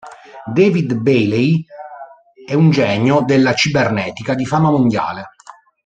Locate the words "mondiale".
4.71-5.27